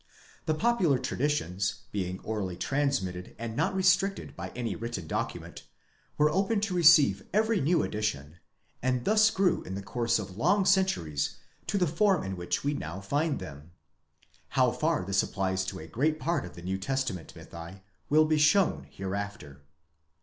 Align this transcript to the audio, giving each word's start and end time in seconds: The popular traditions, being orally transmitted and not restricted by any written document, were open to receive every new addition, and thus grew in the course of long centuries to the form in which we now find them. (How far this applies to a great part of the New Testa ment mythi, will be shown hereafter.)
The 0.47 0.55
popular 0.55 0.97
traditions, 0.97 1.81
being 1.91 2.21
orally 2.21 2.55
transmitted 2.57 3.35
and 3.37 3.55
not 3.55 3.75
restricted 3.75 4.35
by 4.35 4.49
any 4.55 4.75
written 4.75 5.05
document, 5.05 5.61
were 6.17 6.31
open 6.31 6.59
to 6.61 6.73
receive 6.73 7.27
every 7.31 7.61
new 7.61 7.83
addition, 7.83 8.37
and 8.81 9.05
thus 9.05 9.29
grew 9.29 9.61
in 9.61 9.75
the 9.75 9.83
course 9.83 10.17
of 10.17 10.37
long 10.37 10.65
centuries 10.65 11.35
to 11.67 11.77
the 11.77 11.85
form 11.85 12.23
in 12.23 12.35
which 12.35 12.63
we 12.63 12.73
now 12.73 12.99
find 12.99 13.37
them. 13.37 13.73
(How 14.49 14.71
far 14.71 15.05
this 15.05 15.21
applies 15.21 15.63
to 15.65 15.77
a 15.77 15.85
great 15.85 16.19
part 16.19 16.45
of 16.45 16.55
the 16.55 16.63
New 16.63 16.79
Testa 16.79 17.13
ment 17.13 17.35
mythi, 17.35 17.81
will 18.09 18.25
be 18.25 18.39
shown 18.39 18.87
hereafter.) 18.89 19.61